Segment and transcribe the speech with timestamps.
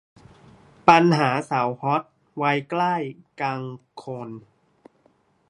[0.87, 2.03] ปัญหาสาวฮอต
[2.41, 2.95] วัยใกล้
[3.41, 3.63] กลาง
[4.01, 4.29] คน